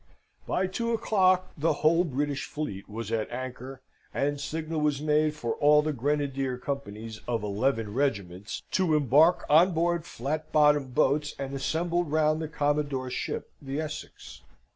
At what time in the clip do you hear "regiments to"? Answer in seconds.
7.93-8.95